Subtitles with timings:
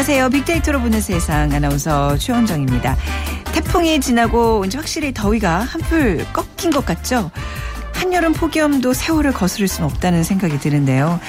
[0.00, 0.30] 안녕하세요.
[0.30, 2.96] 빅데이터로 보는 세상 아나운서 최원정입니다.
[3.52, 7.30] 태풍이 지나고 이제 확실히 더위가 한풀 꺾인 것 같죠?
[7.92, 11.20] 한여름 폭염도 세월을 거스를 수는 없다는 생각이 드는데요.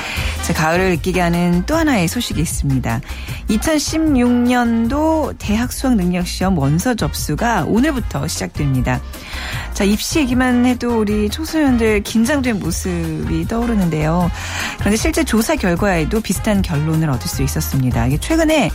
[0.47, 3.01] 자, 가을을 느끼게 하는 또 하나의 소식이 있습니다.
[3.49, 9.01] 2016년도 대학 수학 능력 시험 원서 접수가 오늘부터 시작됩니다.
[9.81, 14.29] 자, 입시 얘기만 해도 우리 청소년들 긴장된 모습이 떠오르는데요.
[14.77, 18.05] 그런데 실제 조사 결과에도 비슷한 결론을 얻을 수 있었습니다.
[18.05, 18.69] 이게 최근에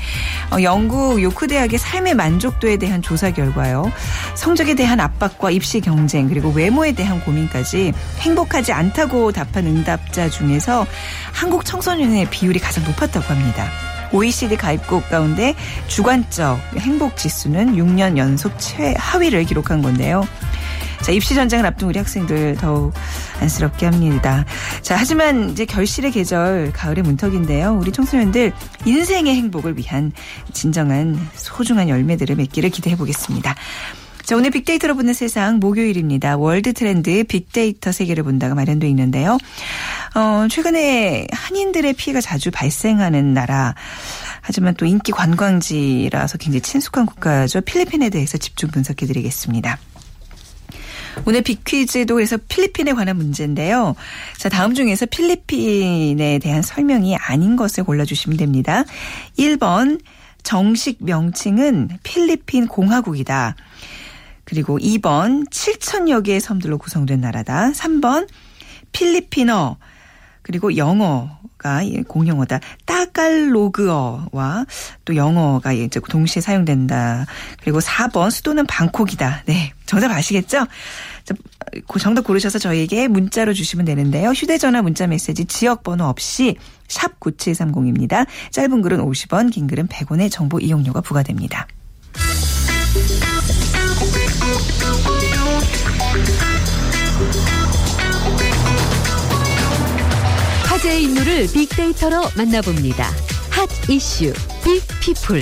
[0.51, 3.93] 어, 영국 요크 대학의 삶의 만족도에 대한 조사 결과요.
[4.35, 10.89] 성적에 대한 압박과 입시 경쟁 그리고 외모에 대한 고민까지 행복하지 않다고 답한 응답자 중에서
[11.33, 13.71] 한국 청소년의 비율이 가장 높았다고 합니다.
[14.13, 15.55] OECD 가입국 가운데
[15.87, 20.27] 주관적 행복 지수는 6년 연속 최하위를 기록한 건데요.
[21.07, 22.93] 자, 입시 전쟁을 앞둔 우리 학생들 더욱
[23.41, 24.45] 안쓰럽게 합니다.
[24.83, 27.79] 자, 하지만 이제 결실의 계절 가을의 문턱인데요.
[27.81, 28.53] 우리 청소년들
[28.87, 30.11] 인생의 행복을 위한
[30.53, 33.55] 진정한 소중한 열매들을 맺기를 기대해 보겠습니다.
[34.25, 36.39] 자, 오늘 빅데이터로 보는 세상 목요일입니다.
[36.39, 39.39] 월드 트렌드 빅데이터 세계를 본다가 마련되어 있는데요.
[40.17, 43.77] 어, 최근에 한인들의 피해가 자주 발생하는 나라.
[44.41, 47.61] 하지만 또 인기 관광지라서 굉장히 친숙한 국가죠.
[47.61, 49.79] 필리핀에 대해서 집중 분석해 드리겠습니다.
[51.25, 53.95] 오늘 빅퀴즈도 그래서 필리핀에 관한 문제인데요.
[54.37, 58.85] 자, 다음 중에서 필리핀에 대한 설명이 아닌 것을 골라주시면 됩니다.
[59.39, 60.01] 1번,
[60.43, 63.57] 정식 명칭은 필리핀 공화국이다.
[64.45, 67.73] 그리고 2번, 7천여 개의 섬들로 구성된 나라다.
[67.73, 68.29] 3번,
[68.93, 69.77] 필리핀어.
[70.47, 72.61] 그리고 영어가 공용어다.
[72.85, 74.65] 따갈로그어와
[75.05, 77.27] 또 영어가 이제 동시에 사용된다.
[77.61, 79.43] 그리고 4번 수도는 방콕이다.
[79.47, 79.73] 네.
[79.87, 80.67] 정답 아시겠죠?
[81.99, 84.31] 정답 고르셔서 저희에게 문자로 주시면 되는데요.
[84.31, 88.27] 휴대전화 문자 메시지 지역번호 없이 샵 9730입니다.
[88.53, 91.67] 짧은 글은 50원, 긴 글은 100원의 정보 이용료가 부과됩니다.
[100.97, 103.05] 화제의 인물을 빅데이터로 만나봅니다.
[103.51, 104.33] 핫 이슈
[104.65, 105.41] 빅피플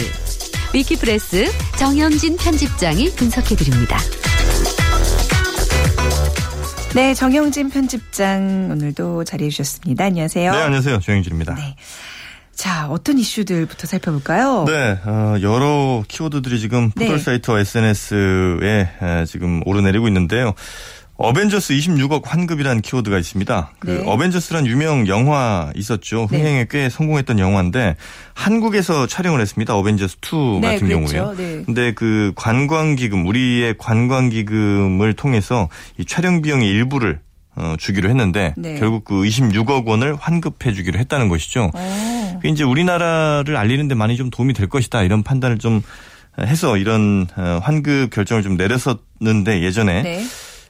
[0.75, 1.47] 위키프레스
[1.78, 3.98] 정영진 편집장이 분석해드립니다.
[6.94, 10.04] 네, 정영진 편집장 오늘도 자리해 주셨습니다.
[10.04, 10.53] 안녕하세요.
[10.53, 11.00] 네, 안녕하세요.
[11.00, 11.54] 정영진입니다.
[11.54, 11.76] 네.
[12.54, 14.65] 자, 어떤 이슈들부터 살펴볼까요?
[14.66, 17.19] 네, 어, 여러 키워드들이 지금 포털 네.
[17.19, 20.54] 사이트와 SNS에 지금 오르내리고 있는데요.
[21.16, 23.70] 어벤져스 26억 환급이라는 키워드가 있습니다.
[23.78, 24.02] 그 네.
[24.04, 26.26] 어벤져스란 유명 영화 있었죠.
[26.30, 26.38] 네.
[26.38, 26.66] 흥행에 네.
[26.69, 27.94] 꽤 성공했던 영화인데
[28.34, 29.76] 한국에서 촬영을 했습니다.
[29.76, 31.14] 어벤져스 2 네, 같은 그랬죠.
[31.14, 31.34] 경우에요.
[31.36, 31.62] 네.
[31.64, 37.20] 근데 그 관광 기금 우리의 관광 기금을 통해서 이 촬영 비용의 일부를
[37.56, 38.74] 어, 주기로 했는데 네.
[38.80, 41.70] 결국 그 26억 원을 환급해 주기로 했다는 것이죠.
[42.42, 45.80] 그 이제 우리나라를 알리는 데 많이 좀 도움이 될 것이다 이런 판단을 좀
[46.41, 50.24] 해서 이런 어, 환급 결정을 좀 내렸었는데 예전에 네.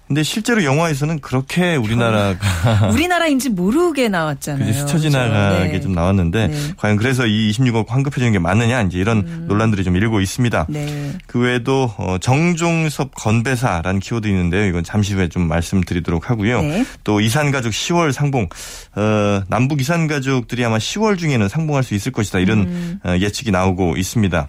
[0.06, 4.72] 근데 실제로 영화에서는 그렇게 우리나라가 우리나라인지 모르게 나왔잖아요.
[4.72, 5.72] 스쳐 지나가게?
[5.72, 5.81] 네.
[5.81, 6.56] 좀 나왔는데 네.
[6.76, 9.44] 과연 그래서 이 26억 환급해 주는 게 맞느냐 이제 이런 음.
[9.48, 10.66] 논란들이 좀 일고 있습니다.
[10.69, 11.12] 네.
[11.26, 14.66] 그 외에도 어, 정종섭 건배사라는 키워드 있는데요.
[14.66, 16.60] 이건 잠시 후에 좀 말씀드리도록 하고요.
[16.60, 16.84] 네.
[17.03, 18.48] 또 이산가족 10월 상봉
[18.97, 23.00] 어, 남북 이산가족들이 아마 10월 중에는 상봉할 수 있을 것이다 이런 음.
[23.04, 24.48] 어, 예측이 나오고 있습니다.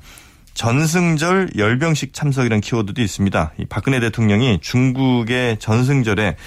[0.55, 3.53] 전승절 열병식 참석이라는 키워드도 있습니다.
[3.59, 6.37] 이 박근혜 대통령이 중국의 전승절에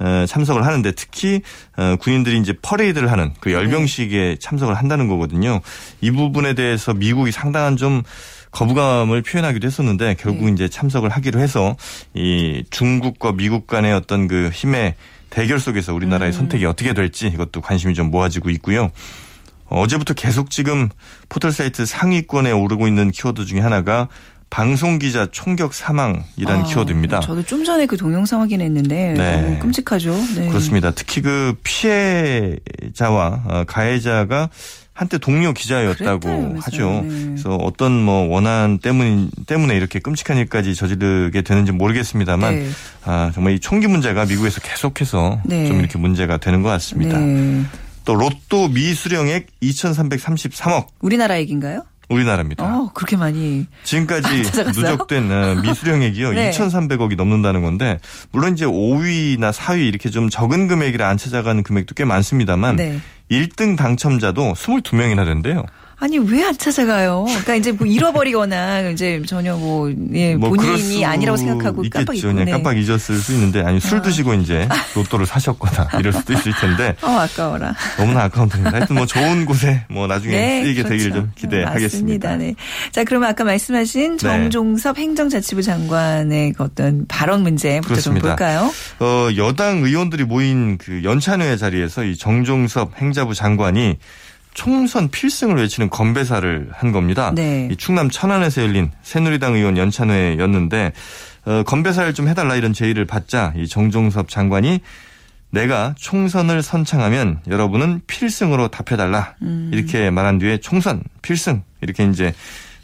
[0.00, 1.42] 어, 참석을 하는데 특히
[1.76, 5.60] 어, 군인들이 이제 퍼레이드를 하는 그 열병식에 참석을 한다는 거거든요.
[6.00, 8.02] 이 부분에 대해서 미국이 상당한 좀
[8.52, 10.52] 거부감을 표현하기도 했었는데 결국 네.
[10.52, 11.76] 이제 참석을 하기로 해서
[12.14, 14.94] 이 중국과 미국 간의 어떤 그 힘의
[15.28, 16.32] 대결 속에서 우리나라의 음.
[16.32, 18.90] 선택이 어떻게 될지 이것도 관심이 좀 모아지고 있고요.
[19.68, 20.88] 어제부터 계속 지금
[21.28, 24.08] 포털 사이트 상위권에 오르고 있는 키워드 중에 하나가
[24.50, 27.20] 방송 기자 총격 사망이라는 아, 키워드입니다.
[27.20, 29.58] 저도 좀 전에 그 동영상 확인했는데 네.
[29.60, 30.14] 끔찍하죠.
[30.36, 30.48] 네.
[30.48, 30.90] 그렇습니다.
[30.90, 34.48] 특히 그 피해자와 어, 가해자가
[34.94, 37.04] 한때 동료 기자였다고 하죠.
[37.06, 37.24] 네.
[37.26, 42.68] 그래서 어떤 뭐 원한 때문 때문에 이렇게 끔찍한 일까지 저지르게 되는지 모르겠습니다만 네.
[43.04, 45.68] 아, 정말 이 총기 문제가 미국에서 계속해서 네.
[45.68, 47.18] 좀 이렇게 문제가 되는 것 같습니다.
[48.08, 48.12] 네.
[48.12, 50.86] 또 로또 미수령액 2,333억.
[51.00, 51.82] 우리나라 얘기인가요?
[52.08, 52.64] 우리나라입니다.
[52.64, 54.42] 어, 그렇게 많이 지금까지
[54.74, 56.32] 누적된 어, 미수령액이요.
[56.32, 56.50] 네.
[56.50, 57.98] 2,300억이 넘는다는 건데
[58.32, 62.98] 물론 이제 5위나 4위 이렇게 좀 적은 금액이라 안 찾아가는 금액도 꽤 많습니다만 네.
[63.30, 65.66] 1등 당첨자도 22명이나 된대요.
[66.00, 67.24] 아니 왜 안 찾아가요?
[67.28, 72.46] 그러니까 이제 뭐 잃어버리거나 이제 전혀 뭐, 예, 뭐 본인이 아니라고 생각하고 깜빡 잊고 그냥
[72.50, 74.02] 깜빡 잊었을 수 있는데 아니 술 어.
[74.02, 76.94] 드시고 이제 로또를 사셨거나 이럴 수도 있을 텐데.
[77.02, 77.74] 어 아까워라.
[77.98, 78.78] 너무나 아까운 분입니다.
[78.78, 80.88] 하여튼 뭐 좋은 곳에 뭐 나중에 네, 쓰이게 그렇죠.
[80.88, 82.28] 되기를 좀 기대하겠습니다.
[82.28, 82.36] 맞습니다.
[82.36, 82.54] 네.
[82.92, 84.16] 자 그러면 아까 말씀하신 네.
[84.18, 85.02] 정종섭 네.
[85.02, 88.20] 행정자치부 장관의 어떤 발언 문제부터 그렇습니다.
[88.20, 88.72] 좀 볼까요?
[89.00, 93.98] 어 여당 의원들이 모인 그 연찬회 자리에서 이 정종섭 행자부 장관이
[94.54, 97.32] 총선 필승을 외치는 건배사를 한 겁니다.
[97.34, 97.68] 네.
[97.70, 100.92] 이 충남 천안에서 열린 새누리당 의원 연찬회였는데
[101.46, 104.80] 어, 건배사를 좀 해달라 이런 제의를 받자 이 정종섭 장관이
[105.50, 109.70] 내가 총선을 선창하면 여러분은 필승으로 답해달라 음.
[109.72, 112.34] 이렇게 말한 뒤에 총선 필승 이렇게 이제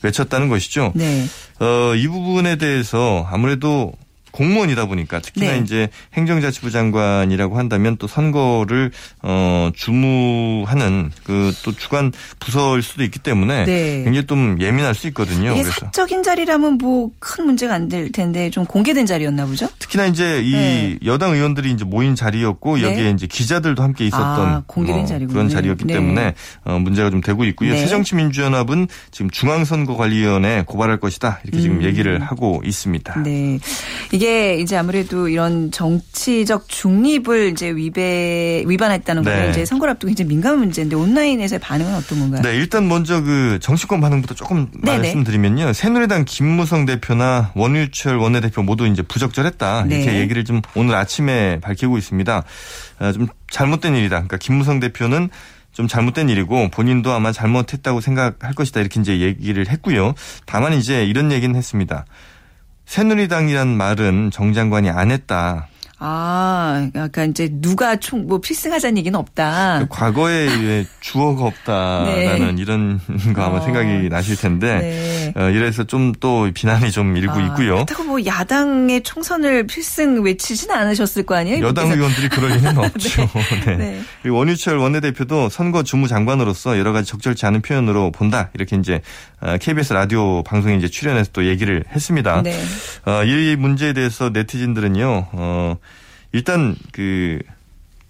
[0.02, 0.92] 외쳤다는 것이죠.
[0.94, 1.26] 네.
[1.60, 3.92] 어, 이 부분에 대해서 아무래도
[4.34, 5.58] 공무원이다 보니까 특히나 네.
[5.58, 8.90] 이제 행정자치부 장관이라고 한다면 또 선거를
[9.22, 14.02] 어 주무하는 그 또 주관 부서일 수도 있기 때문에 네.
[14.04, 15.52] 굉장히 좀 예민할 수 있거든요.
[15.52, 15.86] 이게 그래서.
[15.86, 19.68] 사적인 자리라면 뭐 큰 문제가 안 될 텐데 좀 공개된 자리였나 보죠?
[19.78, 20.98] 특히나 이제 이 네.
[21.04, 22.82] 여당 의원들이 이제 모인 자리였고 네.
[22.84, 25.32] 여기에 이제 기자들도 함께 있었던 아, 공개된 어, 자리군요.
[25.32, 25.94] 그런 자리였기 네.
[25.94, 26.34] 때문에
[26.64, 27.72] 어 문제가 좀 되고 있고요.
[27.74, 27.80] 네.
[27.80, 31.82] 새정치민주연합은 지금 중앙선거관리위원회 고발할 것이다 이렇게 지금 음.
[31.82, 33.22] 얘기를 하고 있습니다.
[33.22, 33.58] 네.
[34.12, 39.30] 이게 이게 이제 아무래도 이런 정치적 중립을 이제 위배 위반했다는 네.
[39.30, 42.40] 거는 이제 선거를 앞두고 굉장히 민감한 문제인데 온라인에서의 반응은 어떤 건가요?
[42.40, 44.96] 네, 일단 먼저 그 정치권 반응부터 조금 네네.
[44.96, 45.74] 말씀드리면요.
[45.74, 50.20] 새누리당 김무성 대표나 원유철 원내대표 모두 이제 부적절했다 이렇게 네.
[50.20, 52.44] 얘기를 좀 오늘 아침에 밝히고 있습니다.
[53.00, 54.16] 아, 좀 잘못된 일이다.
[54.16, 55.28] 그러니까 김무성 대표는
[55.72, 60.14] 좀 잘못된 일이고 본인도 아마 잘못했다고 생각할 것이다 이렇게 이제 얘기를 했고요.
[60.46, 62.06] 다만 이제 이런 얘기는 했습니다.
[62.86, 65.68] 새누리당이란 말은 정 장관이 안 했다.
[66.06, 69.78] 아, 약간 이제 누가 총, 뭐 필승하자는 얘기는 없다.
[69.80, 72.62] 그 과거에 주어가 없다라는 네.
[72.62, 73.00] 이런
[73.34, 73.60] 거 아마 어.
[73.60, 75.42] 생각이 나실 텐데, 네.
[75.42, 77.74] 어, 이래서 좀 또 비난이 좀 일고 아, 있고요.
[77.74, 81.64] 그렇다고 뭐 야당의 총선을 필승 외치진 않으셨을 거 아니에요?
[81.66, 81.90] 여당.
[81.90, 83.28] 의원들이 그럴 리는 없죠.
[83.66, 83.76] 네.
[83.76, 84.02] 네.
[84.22, 84.30] 네.
[84.30, 88.50] 원유철 원내대표도 선거 주무장관으로서 여러 가지 적절치 않은 표현으로 본다.
[88.54, 89.00] 이렇게 이제
[89.60, 92.42] KBS 어, 라디오 방송에 이제 출연해서 또 얘기를 했습니다.
[92.42, 92.58] 네.
[93.04, 95.76] 어, 이 문제에 대해서 네티즌들은요, 어,
[96.34, 97.38] 일단 그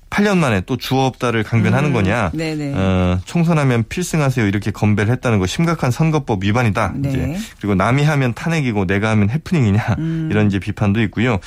[0.09, 2.31] 8년 만에 또 주어 없다를 강변하는 음, 거냐.
[2.33, 2.73] 네네.
[2.75, 6.95] 어, 총선하면 필승하세요 이렇게 건배를 했다는 거 심각한 선거법 위반이다.
[6.97, 7.09] 네.
[7.09, 10.29] 이제 그리고 남이 하면 탄핵이고 내가 하면 해프닝이냐 음.
[10.31, 11.39] 이런 이제 비판도 있고요.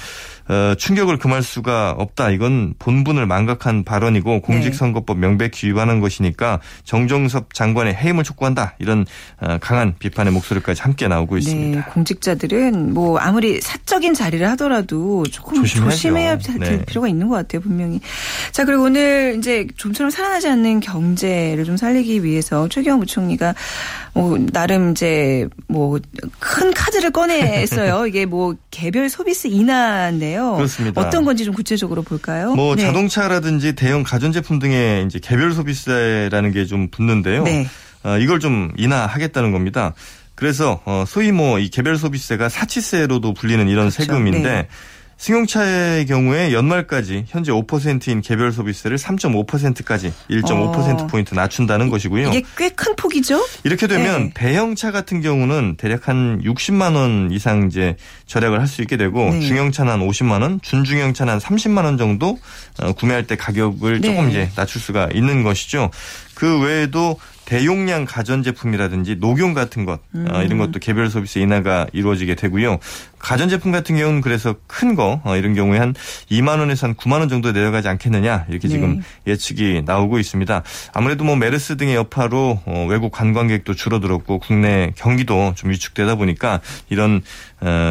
[0.50, 2.30] 어, 충격을 금할 수가 없다.
[2.30, 8.76] 이건 본분을 망각한 발언이고 공직선거법 명백히 위반한 것이니까 정종섭 장관의 해임을 촉구한다.
[8.80, 9.06] 이런
[9.40, 11.80] 어, 강한 비판의 목소리까지 함께 나오고 네, 있습니다.
[11.80, 15.92] 네, 공직자들은 뭐 아무리 사적인 자리를 하더라도 조금 조심해야죠.
[15.92, 16.86] 조심해야 될 네.
[16.86, 18.00] 필요가 있는 것 같아요, 분명히.
[18.52, 23.54] 자, 그리고 오늘 이제 좀처럼 살아나지 않는 경제를 좀 살리기 위해서 최경환 부총리가
[24.18, 26.00] 뭐 나름 이제 뭐
[26.40, 28.06] 큰 카드를 꺼냈어요.
[28.08, 30.56] 이게 뭐 개별 소비세 인하인데요.
[30.56, 31.02] 그렇습니다.
[31.02, 32.54] 어떤 건지 좀 구체적으로 볼까요?
[32.56, 32.82] 뭐 네.
[32.84, 37.44] 자동차라든지 대형 가전제품 등의 이제 개별 소비세라는 게 좀 붙는데요.
[37.44, 37.68] 네.
[38.04, 39.94] 어, 이걸 좀 인하하겠다는 겁니다.
[40.36, 44.04] 그래서 어, 소위 뭐 이 개별 소비세가 사치세로도 불리는 이런 그렇죠.
[44.04, 44.68] 세금인데 네.
[45.18, 51.36] 승용차의 경우에 연말까지 현재 5%인 개별 소비세를 3.5%까지 1.5%포인트 어.
[51.38, 52.30] 낮춘다는 것이고요.
[52.30, 53.44] 이게 꽤 큰 폭이죠?
[53.64, 54.32] 이렇게 되면 네.
[54.36, 57.96] 대형차 같은 경우는 대략 한 60만 원 이상 이제
[58.28, 59.40] 절약을 할 수 있게 되고 네.
[59.40, 62.38] 중형차는 한 50만 원, 준중형차는 한 30만 원 정도
[62.82, 64.10] 어, 구매할 때 가격을 네.
[64.10, 65.90] 조금 이제 낮출 수가 있는 것이죠.
[66.36, 70.28] 그 외에도 대용량 가전제품이라든지 녹용 같은 것 어, 음.
[70.46, 72.78] 이런 것도 개별 소비세 인하가 이루어지게 되고요.
[73.20, 75.94] 가전제품 같은 경우는 그래서 큰거 어, 이런 경우에 한
[76.32, 78.74] 2만 원에서 한 9만 원 정도 내려가지 않겠느냐 이렇게 네.
[78.74, 80.64] 지금 예측이 나오고 있습니다.
[80.94, 87.22] 아무래도 뭐 메르스 등의 여파로 어, 외국 관광객도 줄어들었고 국내 경기도 좀 위축되다 보니까 이런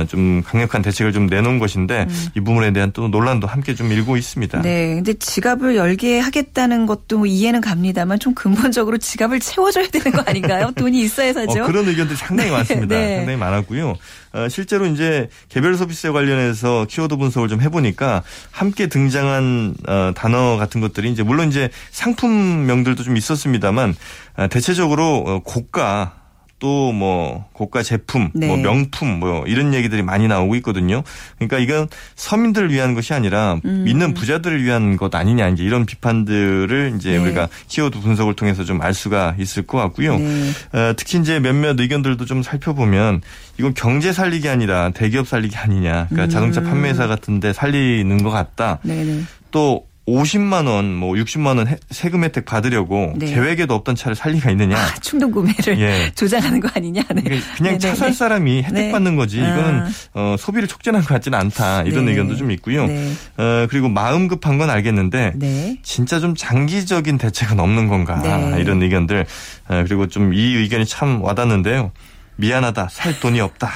[0.09, 2.27] 좀 강력한 대책을 좀 내놓은 것인데 음.
[2.37, 4.63] 이 부분에 대한 또 논란도 함께 좀 일고 있습니다.
[4.63, 10.23] 네, 근데 지갑을 열게 하겠다는 것도 뭐 이해는 갑니다만 좀 근본적으로 지갑을 채워줘야 되는 거
[10.25, 10.71] 아닌가요?
[10.77, 11.65] 돈이 있어야 사죠.
[11.65, 12.57] 어, 그런 의견도 상당히 네.
[12.57, 12.95] 많습니다.
[12.97, 13.17] 네.
[13.17, 13.97] 상당히 많았고요.
[14.37, 20.83] 어, 실제로 이제 개별 소비세 관련해서 키워드 분석을 좀 해보니까 함께 등장한 어, 단어 같은
[20.83, 23.97] 것들이 이제 물론 이제 상품명들도 좀 있었습니다만
[24.37, 26.26] 어, 대체적으로 어, 고가
[26.59, 28.47] 또 뭐 고가 제품, 네.
[28.47, 31.03] 뭐 명품 뭐 이런 얘기들이 많이 나오고 있거든요.
[31.37, 33.85] 그러니까 이건 서민들을 위한 것이 아니라 음.
[33.85, 37.19] 믿는 부자들을 위한 것 아니냐 이제 이런 비판들을 이제 네.
[37.19, 40.19] 우리가 키워드 분석을 통해서 좀 알 수가 있을 것 같고요.
[40.19, 40.51] 네.
[40.73, 43.23] 어, 특히 이제 몇몇 의견들도 좀 살펴보면
[43.59, 46.07] 이건 경제 살리기 아니라 대기업 살리기 아니냐.
[46.09, 46.29] 그러니까 음.
[46.29, 48.79] 자동차 판매사 같은데 살리는 것 같다.
[48.83, 49.23] 네네.
[49.51, 53.27] 또 50만 원, 뭐 60만 원 세금 혜택 받으려고 네.
[53.27, 54.77] 계획에도 없던 차를 살 리가 있느냐?
[54.79, 56.13] 아, 충동 구매를 예.
[56.15, 57.03] 조장하는 거 아니냐?
[57.15, 57.41] 네.
[57.57, 58.93] 그냥 차 살 사람이 혜택 네.
[58.93, 59.39] 받는 거지.
[59.39, 59.89] 이거는 아.
[60.15, 61.83] 어, 소비를 촉진한 것 같지는 않다.
[61.83, 62.13] 이런 네.
[62.13, 62.87] 의견도 좀 있고요.
[62.87, 63.13] 네.
[63.37, 65.79] 어, 그리고 마음 급한 건 알겠는데 네.
[65.83, 68.23] 진짜 좀 장기적인 대책은 없는 건가?
[68.59, 69.27] 이런 의견들.
[69.69, 71.91] 어, 그리고 좀 이 의견이 참 와닿는데요.
[72.37, 73.71] 미안하다, 살 돈이 없다.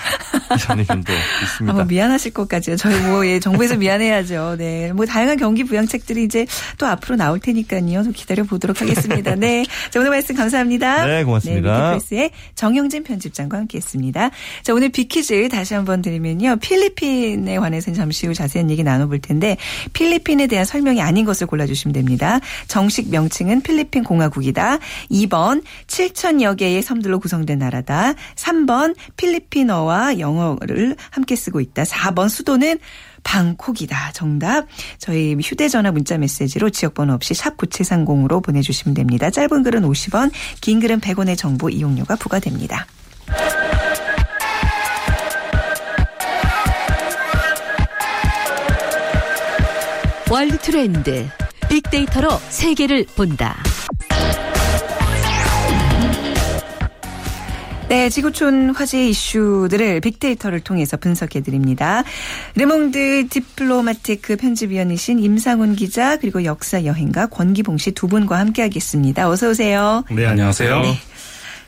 [0.62, 1.72] 이런 의견도 있습니다.
[1.72, 2.76] 아, 뭐 미안하실 것까지요.
[2.76, 4.56] 저희 뭐, 예, 정부에서 미안해야죠.
[4.58, 4.92] 네.
[4.92, 6.46] 뭐, 다양한 경기 부양책들이 이제
[6.78, 8.02] 또 앞으로 나올 테니까요.
[8.02, 9.34] 좀 기다려 보도록 하겠습니다.
[9.34, 9.64] 네.
[9.90, 11.06] 자, 오늘 말씀 감사합니다.
[11.06, 11.72] 네, 고맙습니다.
[11.72, 14.30] 네, 위키프레스의 정영진 편집장과 함께 했습니다.
[14.62, 16.56] 자, 오늘 빅퀴즈 다시 한번 드리면요.
[16.56, 19.56] 필리핀에 관해서는 잠시 후 자세한 얘기 나눠볼 텐데,
[19.92, 22.40] 필리핀에 대한 설명이 아닌 것을 골라주시면 됩니다.
[22.66, 24.78] 정식 명칭은 필리핀 공화국이다.
[25.10, 28.14] 2번, 7천여 개의 섬들로 구성된 나라다.
[28.50, 31.84] 3번 필리핀어와 영어를 함께 쓰고 있다.
[31.84, 32.78] 4번 수도는
[33.22, 34.12] 방콕이다.
[34.12, 34.66] 정답.
[34.98, 39.30] 저희 휴대전화 문자 메시지로 지역번호 없이 샵 9730으로 보내주시면 됩니다.
[39.30, 40.30] 짧은 글은 50원,
[40.60, 42.86] 긴 글은 100원의 정보 이용료가 부과됩니다.
[50.30, 51.28] 월드 트렌드.
[51.68, 53.56] 빅데이터로 세계를 본다.
[57.90, 62.04] 네, 지구촌 화제 이슈들을 빅데이터를 통해서 분석해 드립니다.
[62.54, 69.28] 르몽드 디플로마티크 편집위원이신 임상훈 기자 그리고 역사 여행가 권기봉 씨 두 분과 함께하겠습니다.
[69.28, 70.04] 어서 오세요.
[70.08, 70.82] 네, 안녕하세요.
[70.82, 70.94] 네.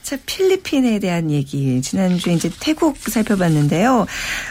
[0.02, 1.80] 자, 필리핀에 대한 얘기.
[1.80, 4.06] 지난주에 이제 태국 살펴봤는데요.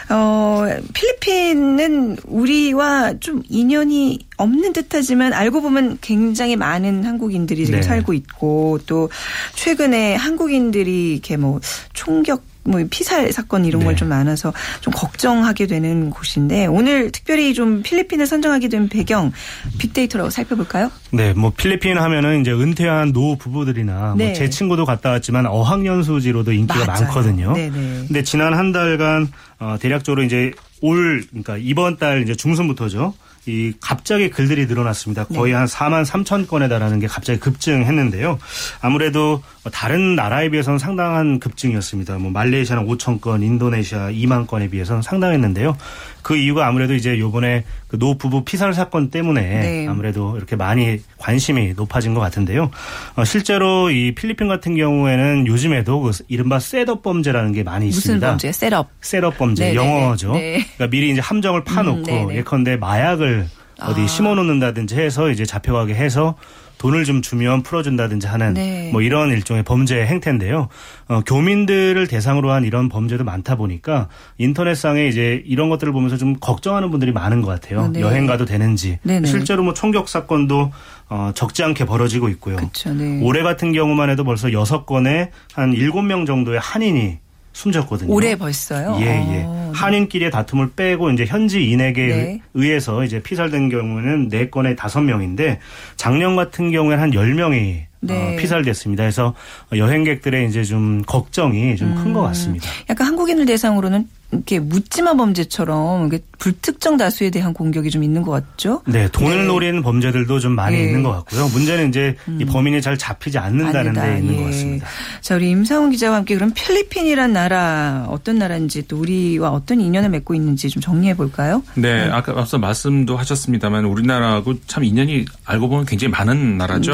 [0.10, 7.86] 어, 필리핀은 우리와 좀 인연이 없는 듯 하지만 알고 보면 굉장히 많은 한국인들이 지금 네.
[7.86, 9.10] 살고 있고 또
[9.56, 11.60] 최근에 한국인들이 이렇게 뭐
[11.94, 13.86] 총격 뭐 피살 사건 이런 네.
[13.86, 19.32] 걸좀 많아서 좀 걱정하게 되는 곳인데 오늘 특별히 좀 필리핀을 선정하게 된 배경
[19.80, 20.92] 빅데이터로 살펴볼까요?
[21.12, 24.26] 네, 뭐 필리핀 하면은 이제 은퇴한 노 부부들이나 뭐 네.
[24.28, 27.04] 뭐제 친구도 갔다 왔지만 어학연수지로도 인기가 맞아요.
[27.04, 27.54] 많거든요.
[27.54, 27.70] 네네.
[27.70, 28.04] 네.
[28.08, 29.28] 근데 지난 한 달간
[29.60, 30.52] 어 대략적으로 이제
[30.82, 33.14] 올 그러니까 이번 달 이제 중순부터죠.
[33.48, 35.26] 이 갑자기 글들이 늘어났습니다.
[35.26, 35.58] 거의 네.
[35.58, 38.38] 한 4만 3천 건에 달하는 게 갑자기 급증했는데요.
[38.82, 42.18] 아무래도 다른 나라에 비해서는 상당한 급증이었습니다.
[42.20, 45.76] 뭐 말레이시아는 5천 건, 인도네시아 2만 건에 비해서는 상당했는데요.
[46.22, 49.88] 그 이유가 아무래도 이제 요번에 그 노 부부 피살 사건 때문에 네.
[49.88, 52.72] 아무래도 이렇게 많이 관심이 높아진 것 같은데요.
[53.16, 58.14] 어, 실제로 이 필리핀 같은 경우에는 요즘에도 그 이른바 setup 범죄라는 게 많이 있습니다.
[58.14, 58.52] 무슨 범죄?
[58.52, 58.90] Setup.
[59.02, 59.66] Setup 범죄.
[59.74, 60.04] 네네네.
[60.04, 60.34] 영어죠.
[60.34, 60.66] 네.
[60.78, 63.41] 그러니까 미리 이제 함정을 파놓고 음, 예컨대 마약을
[63.84, 64.08] 어디 아.
[64.08, 66.36] 심어놓는다든지 해서 이제 잡혀가게 해서
[66.82, 68.90] 돈을 좀 주면 풀어준다든지 하는 네.
[68.92, 70.68] 뭐 이런 일종의 범죄 행태인데요.
[71.10, 74.08] 어, 교민들을 대상으로 한 이런 범죄도 많다 보니까
[74.40, 77.88] 인터넷상에 이제 이런 것들을 보면서 좀 걱정하는 분들이 많은 것 같아요.
[77.90, 78.02] 네.
[78.02, 78.98] 여행 가도 되는지.
[79.04, 79.28] 네네.
[79.28, 80.72] 실제로 뭐 총격 사건도
[81.10, 82.56] 어, 적지 않게 벌어지고 있고요.
[82.56, 83.22] 그쵸, 네.
[83.22, 87.20] 올해 같은 경우만 해도 벌써 6건에 한 7명 정도의 한인이
[87.54, 88.14] 숨졌거든요.
[88.14, 88.98] 올해 벌써요?
[89.02, 89.44] 예, 예.
[89.44, 89.48] 오.
[89.48, 92.42] 어, 한인끼리의 다툼을 빼고 이제 현지인에게 네.
[92.54, 95.58] 의해서 이제 피살된 경우는 4건에 5명인데
[95.96, 98.34] 작년 같은 경우에는 한 10명이 네.
[98.34, 99.04] 어, 피살됐습니다.
[99.04, 99.34] 그래서
[99.74, 102.28] 여행객들의 이제 좀 걱정이 좀 큰것 음.
[102.28, 102.68] 같습니다.
[102.90, 108.82] 약간 한국인을 대상으로는 이렇게 묻지마 범죄처럼 불특정 다수에 대한 공격이 좀 있는 것 같죠?
[108.88, 109.46] 네, 돈을 네.
[109.46, 110.86] 노리는 범죄들도 좀 많이 네.
[110.86, 111.50] 있는 것 같고요.
[111.50, 112.40] 문제는 이제 음.
[112.42, 114.38] 이 범인이 잘 잡히지 않는다는 데 있는 예.
[114.38, 114.88] 것 같습니다.
[115.20, 120.34] 자, 우리 임상훈 기자와 함께 그럼 필리핀이란 나라 어떤 나라인지 또 우리와 어떤 인연을 맺고
[120.34, 121.62] 있는지 좀 정리해 볼까요?
[121.76, 122.10] 네, 네.
[122.12, 126.94] 아까 앞서 말씀도 하셨습니다만 우리나라하고 참 인연이 알고 보면 굉장히 많은 나라죠.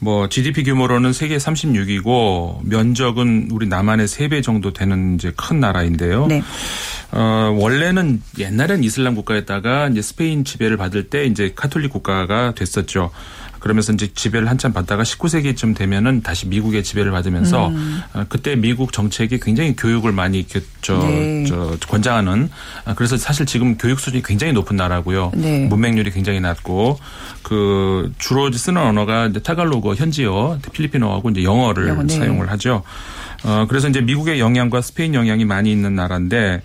[0.00, 0.04] 네.
[0.04, 6.26] 뭐 GDP 규모로는 세계 36이고 면적은 우리 남한의 3배 정도 되는 이제 큰 나라인데요.
[6.26, 6.42] 네.
[7.12, 13.10] 어, 원래는 옛날엔 이슬람 국가였다가 이제 스페인 지배를 받을 때 이제 카톨릭 국가가 됐었죠.
[13.60, 18.02] 그러면서 이제 지배를 한참 받다가 19세기쯤 되면은 다시 미국의 지배를 받으면서 음.
[18.14, 20.46] 어, 그때 미국 정책이 굉장히 교육을 많이
[20.80, 21.44] 저, 네.
[21.46, 22.50] 저 권장하는
[22.86, 25.32] 아, 그래서 사실 지금 교육 수준이 굉장히 높은 나라고요.
[25.34, 25.66] 네.
[25.66, 26.98] 문맹률이 굉장히 낮고
[27.42, 32.14] 그 주로 쓰는 언어가 이제 타갈로그 현지어 필리핀어하고 이제 영어를 영어, 네.
[32.14, 32.82] 사용을 하죠.
[33.44, 36.62] 어 그래서 이제 미국의 영향과 스페인 영향이 많이 있는 나라인데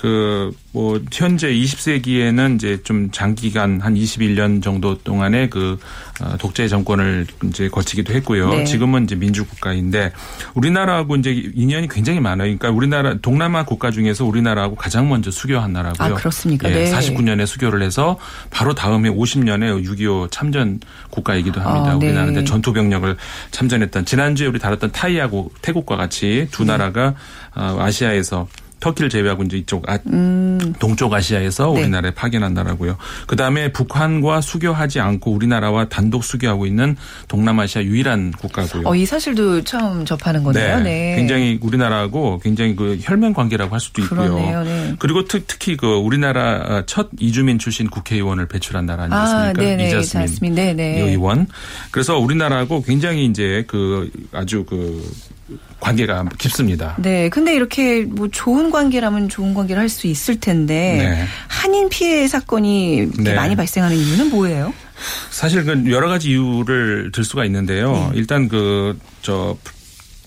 [0.00, 5.76] 그 뭐 현재 20세기에는 이제 좀 장기간 한 21년 정도 동안의 그
[6.20, 8.50] 어, 독재 정권을 이제 거치기도 했고요.
[8.50, 8.64] 네.
[8.64, 10.12] 지금은 이제 민주국가인데
[10.54, 12.56] 우리나라하고 이제 인연이 굉장히 많아요.
[12.56, 16.14] 그러니까 우리나라 동남아 국가 중에서 우리나라하고 가장 먼저 수교한 나라고요.
[16.14, 16.70] 아, 그렇습니까?
[16.70, 16.92] 예, 네.
[16.92, 18.16] 49년에 수교를 해서
[18.50, 20.78] 바로 다음에 50년에 6.25 참전
[21.10, 21.90] 국가이기도 합니다.
[21.90, 22.06] 아, 네.
[22.06, 23.16] 우리나라한테 전투 병력을
[23.50, 26.72] 참전했던 지난주에 우리 다뤘던 타이하고 태국과 같이 두 네.
[26.72, 27.14] 나라가
[27.56, 28.46] 어, 아시아에서
[28.80, 30.74] 터키를 제외하고 이제 이쪽 아, 음.
[30.78, 31.80] 동쪽 아시아에서 네.
[31.82, 32.96] 우리나라에 파견한 나라고요.
[33.26, 36.96] 그 다음에 북한과 수교하지 않고 우리나라와 단독 수교하고 있는
[37.28, 38.86] 동남아시아 유일한 국가고요.
[38.86, 40.78] 어, 이 사실도 처음 접하는 거네요.
[40.78, 40.82] 네.
[40.82, 41.16] 네.
[41.16, 44.34] 굉장히 우리나라하고 굉장히 그 혈맹 관계라고 할 수도 있고요.
[44.34, 44.64] 그러네요.
[44.64, 44.94] 네.
[44.98, 49.48] 그리고 특, 특히 그 우리나라 첫 이주민 출신 국회의원을 배출한 나라 아니겠습니까?
[49.48, 49.88] 아, 네네.
[49.88, 50.54] 이자스민, 이자스민.
[50.54, 51.00] 네네.
[51.00, 51.46] 의원.
[51.90, 55.02] 그래서 우리나라하고 굉장히 이제 그 아주 그
[55.80, 56.96] 관계가 깊습니다.
[56.98, 57.28] 네.
[57.28, 61.24] 근데 이렇게 뭐 좋은 관계라면 좋은 관계를 할 수 있을 텐데 네.
[61.48, 63.34] 한인 피해 사건이 네.
[63.34, 64.74] 많이 발생하는 이유는 뭐예요?
[65.30, 67.92] 사실 그 여러 가지 이유를 들 수가 있는데요.
[67.92, 68.18] 네.
[68.18, 69.56] 일단 그 저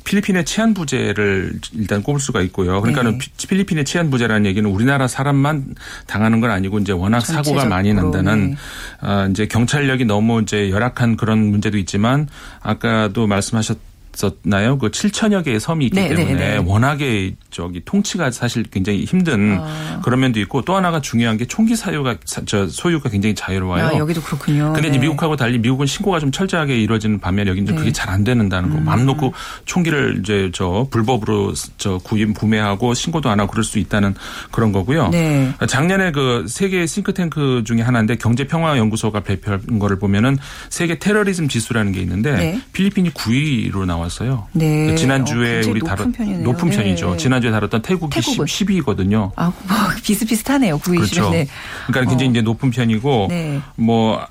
[0.03, 2.81] 필리핀의 치안 부재를 일단 꼽을 수가 있고요.
[2.81, 3.47] 그러니까는 네.
[3.47, 5.75] 필리핀의 치안 부재라는 얘기는 우리나라 사람만
[6.07, 8.55] 당하는 건 아니고 이제 워낙 사고가 많이 난다는 네.
[8.99, 12.27] 아, 이제 경찰력이 너무 이제 열악한 그런 문제도 있지만
[12.61, 13.77] 아까도 말씀하셨
[14.13, 14.77] 있었나요?
[14.77, 16.63] 그 7천여 개의 섬이 있기 네, 네 때문에 네, 네.
[16.63, 19.99] 워낙에 저기 통치가 사실 굉장히 힘든 아.
[20.03, 23.85] 그런 면도 있고 또 하나가 중요한 게 총기 사유가 저 소유가 굉장히 자유로워요.
[23.85, 24.73] 아, 여기도 그렇군요.
[24.73, 24.87] 근데 네.
[24.89, 27.77] 이제 미국하고 달리 미국은 신고가 좀 철저하게 이루어지는 반면 여기는 네.
[27.77, 28.77] 그게 잘 안 되는다는 거.
[28.77, 28.85] 음.
[28.85, 29.33] 맘 놓고
[29.65, 34.13] 총기를 이제 저 불법으로 저 구입 구매하고 신고도 안 하고 그럴 수 있다는
[34.51, 35.09] 그런 거고요.
[35.09, 35.53] 네.
[35.67, 40.37] 작년에 그 세계 싱크탱크 중에 하나인데 경제 평화 연구소가 발표한 거를 보면은
[40.69, 42.61] 세계 테러리즘 지수라는 게 있는데 네.
[42.73, 44.47] 필리핀이 9위로 나 왔어요.
[44.53, 44.87] 네.
[44.87, 46.11] 그 지난주에 어, 우리 다뤘
[46.43, 47.11] 높은 편이죠.
[47.11, 47.17] 네.
[47.17, 48.45] 지난 지난주에 다뤘던 태국이 태국은.
[48.45, 49.31] 10, 10 위거든요.
[49.35, 50.77] 아, 뭐 비슷비슷하네요.
[50.79, 50.97] 9위.
[50.97, 51.29] 그렇죠.
[51.29, 51.47] 네.
[51.87, 52.31] 그러니까 굉장히 어.
[52.31, 53.61] 이제 높은 편이고 네.
[53.75, 54.25] 뭐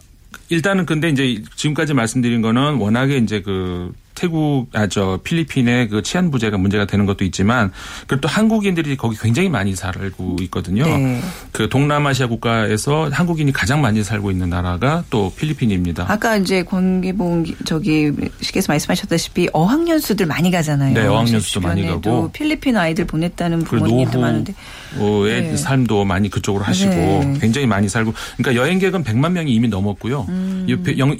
[0.49, 6.31] 일단은 근데 이제 지금까지 말씀드린 거는 워낙에 이제 그 태국 아 저 필리핀의 그 치안
[6.31, 7.73] 부재가 문제가 되는 것도 있지만
[8.07, 10.85] 그리고 또 한국인들이 거기 굉장히 많이 살고 있거든요.
[10.85, 11.21] 네.
[11.53, 16.07] 그 동남아시아 국가에서 한국인이 가장 많이 살고 있는 나라가 또 필리핀입니다.
[16.09, 18.11] 아까 이제 권기봉 저기
[18.41, 20.93] 씨께서 말씀하셨다시피 어학연수들 많이 가잖아요.
[20.93, 24.53] 네, 어학연수도 많이 가고 필리핀 아이들 보냈다는 부모님도 많은데
[24.99, 25.57] 의 네.
[25.57, 27.35] 삶도 많이 그쪽으로 하시고 네.
[27.41, 30.27] 굉장히 많이 살고 그러니까 여행객은 100만 명이 이미 넘었고요.
[30.29, 30.67] 음.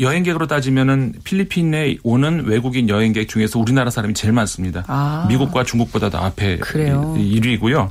[0.01, 4.85] 여행객으로 따지면은 필리핀에 오는 외국인 여행객 중에서 우리나라 사람이 제일 많습니다.
[4.89, 5.27] 아.
[5.29, 7.15] 미국과 중국보다도 앞에 그래요.
[7.17, 7.91] 1위고요.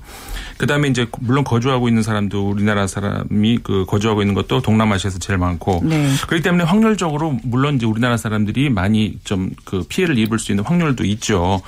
[0.58, 5.82] 그다음에 이제 물론 거주하고 있는 사람도 우리나라 사람이 그 거주하고 있는 것도 동남아시아에서 제일 많고
[5.86, 6.12] 네.
[6.28, 11.06] 그렇기 때문에 확률적으로 물론 이제 우리나라 사람들이 많이 좀 그 피해를 입을 수 있는 확률도
[11.06, 11.62] 있죠.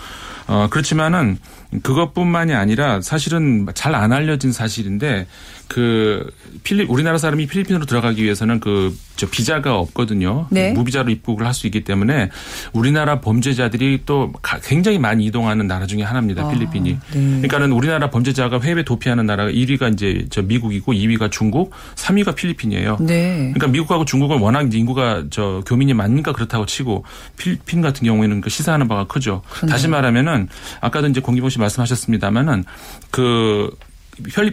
[0.47, 1.37] 어 그렇지만은
[1.83, 5.27] 그것뿐만이 아니라 사실은 잘 안 알려진 사실인데
[5.67, 6.29] 그
[6.63, 10.47] 필리 우리나라 사람이 필리핀으로 들어가기 위해서는 그 저 비자가 없거든요.
[10.49, 10.71] 네.
[10.71, 12.29] 무비자로 입국을 할 수 있기 때문에
[12.71, 14.31] 우리나라 범죄자들이 또
[14.63, 16.45] 굉장히 많이 이동하는 나라 중에 하나입니다.
[16.45, 16.91] 아, 필리핀이.
[16.91, 16.99] 네.
[17.11, 22.97] 그러니까는 우리나라 범죄자가 해외 도피하는 나라가 1위가 이제 저 미국이고 2위가 중국, 3위가 필리핀이에요.
[23.01, 23.51] 네.
[23.53, 27.03] 그러니까 미국하고 중국은 워낙 인구가 저 교민이 많으니까 그렇다고 치고
[27.37, 29.41] 필리핀 같은 경우에는 그 시사하는 바가 크죠.
[29.51, 29.71] 그렇네.
[29.71, 30.47] 다시 말하면은
[30.79, 32.65] 아까도 이제 공기봉 씨 말씀하셨습니다마는
[33.11, 33.75] 그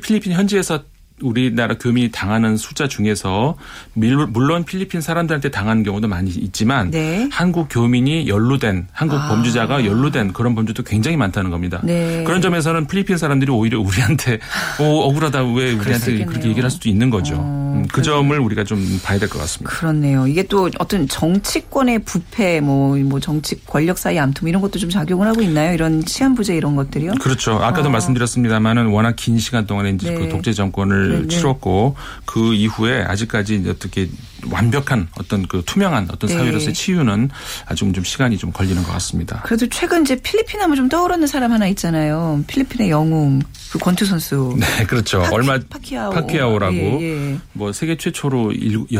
[0.01, 0.85] 필리핀 현지에서
[1.23, 3.57] 우리나라 교민이 당하는 숫자 중에서
[3.95, 7.29] 물론 필리핀 사람들한테 당하는 경우도 많이 있지만 네.
[7.33, 9.29] 한국 교민이 연루된 한국 아.
[9.29, 11.81] 범죄자가 연루된 그런 범죄도 굉장히 많다는 겁니다.
[11.85, 12.25] 네.
[12.25, 14.39] 그런 점에서는 필리핀 사람들이 오히려 우리한테
[14.81, 17.37] 어, 억울하다 왜 우리한테 그렇게 얘기를 할 수도 있는 거죠.
[17.37, 19.71] 어, 음, 그 점을 우리가 좀 봐야 될 것 같습니다.
[19.77, 20.27] 그렇네요.
[20.27, 25.27] 이게 또 어떤 정치권의 부패 뭐, 뭐 정치 권력 사이 암투 이런 것도 좀 작용을
[25.27, 25.75] 하고 있나요?
[25.75, 27.13] 이런 치안 부재 이런 것들이요?
[27.21, 27.53] 그렇죠.
[27.57, 27.93] 아까도 어.
[27.93, 30.19] 말씀드렸습니다만은 워낙 긴 시간 동안에 이제 네.
[30.19, 31.29] 그 독재 정권을 네, 네.
[31.29, 34.09] 치렀고 그 이후에 아직까지 어떻게
[34.51, 36.37] 완벽한 어떤 그 투명한 어떤 네.
[36.37, 37.31] 사회로서의 치유는
[37.67, 39.43] 아직 좀 시간이 좀 걸리는 것 같습니다.
[39.45, 42.43] 그래도 최근 이제 필리핀 하면 좀 떠오르는 사람 하나 있잖아요.
[42.47, 44.57] 필리핀의 영웅 그 권투 선수.
[44.59, 45.21] 네, 그렇죠.
[45.21, 46.11] 파키, 얼마 파키아오.
[46.11, 47.39] 파키아오라고 예, 예.
[47.53, 48.53] 뭐 세계 최초로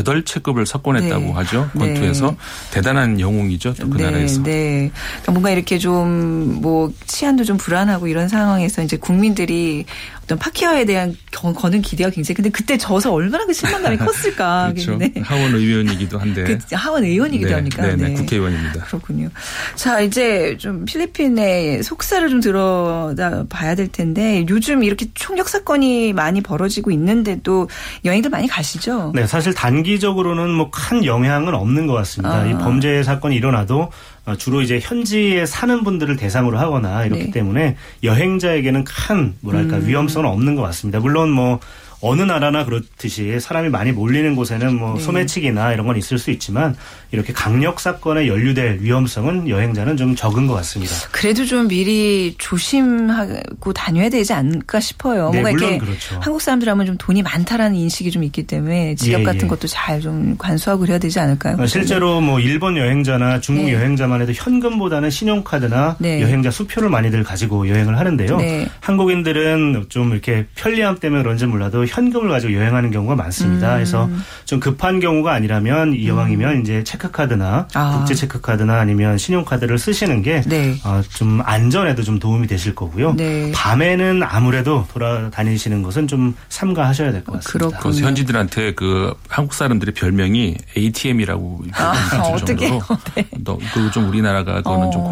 [0.05, 1.33] 8 체급을 석권했다고 네.
[1.33, 1.71] 하죠.
[1.79, 2.37] 권투에서 네.
[2.73, 3.75] 대단한 영웅이죠.
[3.75, 4.43] 또그 네, 나라에서.
[4.43, 4.91] 네.
[4.93, 9.85] 그러니까 뭔가 이렇게 좀 뭐 치안도 좀 불안하고 이런 상황에서 이제 국민들이
[10.25, 14.73] 어떤 파키아오에 대한 거는 기대가 굉장히 근데 그때 져서 얼마나 그 실망감이 컸을까.
[14.73, 14.97] 그렇죠.
[14.97, 15.13] 네.
[15.29, 16.45] 하원 의원이기도 한데.
[16.45, 17.83] 그 하원 의원이기도 네, 합니까?
[17.87, 18.85] 네, 네, 국회의원입니다.
[18.85, 19.29] 그렇군요.
[19.75, 26.41] 자, 이제 좀 필리핀의 속사를 좀 들어다 봐야 될 텐데 요즘 이렇게 총력 사건이 많이
[26.41, 27.69] 벌어지고 있는데도
[28.07, 29.13] 여행들 많이 가시죠?
[29.15, 32.35] 네, 사실 단기적으로는 뭐 큰 영향은 없는 것 같습니다.
[32.41, 32.47] 아.
[32.47, 33.91] 이 범죄 사건이 일어나도
[34.39, 37.31] 주로 이제 현지에 사는 분들을 대상으로 하거나 이렇기 네.
[37.31, 39.87] 때문에 여행자에게는 큰 뭐랄까 음.
[39.87, 41.01] 위험성은 없는 것 같습니다.
[41.01, 41.59] 물론 뭐
[42.01, 45.01] 어느 나라나 그렇듯이 사람이 많이 몰리는 곳에는 뭐 네.
[45.03, 46.77] 소매치기나 이런 건 있을 수 있지만
[47.11, 50.95] 이렇게 강력 사건에 연루될 위험성은 여행자는 좀 적은 것 같습니다.
[51.11, 55.31] 그래도 좀 미리 조심하고 다녀야 되지 않을까 싶어요.
[55.31, 56.19] 네, 뭔가 이렇게 그렇죠.
[56.23, 59.47] 한국 사람들 하면 좀 돈이 많다라는 인식이 좀 있기 때문에 지갑 예, 같은 예.
[59.49, 61.57] 것도 잘 좀 관수하고 그래야 되지 않을까요?
[61.59, 63.73] 어, 실제로 뭐 일본 여행자나 중국 네.
[63.73, 66.23] 여행자만 해도 현금보다는 신용카드나 네.
[66.23, 68.37] 여행자 수표를 많이들 가지고 여행을 하는데요.
[68.37, 68.69] 네.
[68.81, 73.73] 한국인들은 좀 이렇게 편리함 때문에 그런지 몰라도 현금을 가지고 여행하는 경우가 많습니다.
[73.73, 73.75] 음.
[73.77, 74.09] 그래서
[74.45, 76.61] 좀 급한 경우가 아니라면 이왕이면 음.
[76.61, 77.97] 이제 체크카드나 아.
[77.99, 80.77] 국제 체크카드나 아니면 신용카드를 쓰시는 게좀 네.
[80.85, 81.03] 어,
[81.45, 83.15] 안전에도 좀 도움이 되실 거고요.
[83.15, 83.51] 네.
[83.55, 87.79] 밤에는 아무래도 돌아다니시는 것은 좀 삼가하셔야 될 것 같습니다.
[87.79, 88.07] 그렇군요.
[88.07, 91.93] 현지들한테 그 한국 사람들의 별명이 ATM이라고 아,
[92.33, 92.71] 어떻게?
[93.15, 93.27] 네.
[93.75, 94.91] 그좀 우리나라가 그거는 어.
[94.91, 95.05] 좀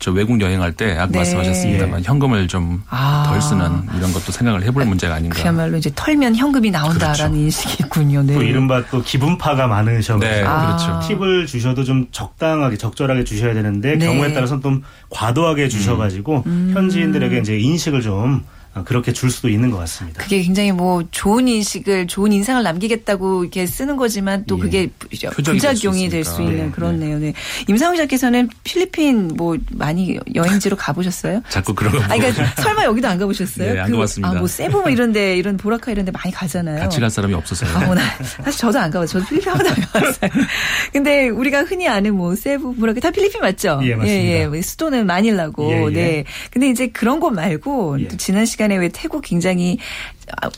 [0.00, 1.18] 저 외국 여행할 때 아까 네.
[1.18, 3.40] 말씀하셨습니다만 현금을 좀덜 아.
[3.40, 5.40] 쓰는 이런 것도 생각을 해볼 문제가 아닌가.
[5.40, 7.36] 그야말로 이제 털면 현금이 나온다라는 그렇죠.
[7.36, 8.22] 인식이 있군요.
[8.22, 8.32] 네.
[8.32, 10.42] 또 이른바 또 기분파가 많으셔서 네.
[10.42, 10.78] 아.
[10.78, 11.06] 그렇죠.
[11.06, 14.06] 팁을 주셔도 좀 적당하게 적절하게 주셔야 되는데 네.
[14.06, 16.72] 경우에 따라서 좀 과도하게 주셔가지고 음.
[16.74, 20.22] 현지인들에게 이제 인식을 좀 어, 그렇게 줄 수도 있는 것 같습니다.
[20.22, 24.60] 그게 굉장히 뭐 좋은 인식을 좋은 인상을 남기겠다고 이렇게 쓰는 거지만 또 예.
[24.62, 24.90] 그게
[25.34, 26.70] 부작용이 될 수 있는 네.
[26.70, 27.18] 그렇네요.
[27.18, 27.32] 네.
[27.66, 31.42] 임상훈 작께서는 필리핀 뭐 많이 여행지로 가보셨어요?
[31.48, 32.02] 자꾸 그런 거.
[32.02, 33.74] 아, 그러니까 설마 여기도 안 가보셨어요?
[33.74, 34.30] 네, 안 그, 가봤습니다.
[34.30, 36.78] 아, 뭐 세부 뭐 이런데 이런 보라카 이런데 많이 가잖아요.
[36.80, 37.76] 같이 갈 사람이 없어서요.
[37.76, 38.02] 아, 뭐 나,
[38.44, 39.20] 사실 저도 안 가봤어요.
[39.20, 40.30] 저도 필리핀 한 번도 안 가봤어요.
[40.92, 43.80] 근데 우리가 흔히 아는 뭐 세부, 보라카 다 필리핀 맞죠?
[43.82, 44.24] 예, 맞습니다.
[44.24, 44.62] 예, 예.
[44.62, 45.70] 수도는 마닐라고.
[45.72, 45.90] 예, 예.
[45.90, 46.24] 네.
[46.50, 48.08] 근데 이제 그런 곳 말고 예.
[48.08, 49.78] 또 지난 시간 에왜 태국 굉장히